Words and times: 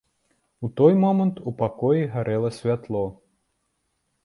У 0.67 0.69
той 0.79 0.95
момант 1.03 1.43
у 1.51 1.53
пакоі 1.61 2.09
гарэла 2.15 2.49
святло. 2.59 3.05